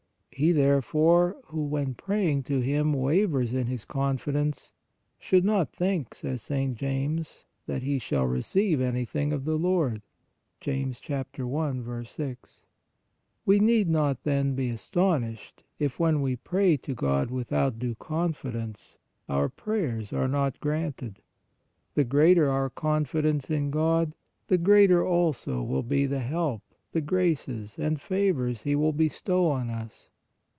[0.33, 4.71] He, therefore,, who, when praying to Him, wavers in his confidence,"
[5.19, 6.75] should not think," says St.
[6.75, 7.33] James (i.
[7.73, 10.01] 6), "that he shall receive any thing of the Lord."
[10.65, 10.83] We
[13.59, 17.77] need not, then, be aston ished if, w r hen we pray to God without
[17.77, 18.97] due confi CONDITIONS
[19.27, 21.21] OF PRAYER 51 clence, our prayers are not granted.
[21.93, 24.15] The greater our confidence in God,
[24.47, 26.63] the greater also will be the help,
[26.93, 30.07] the graces and favors He will bestow on us.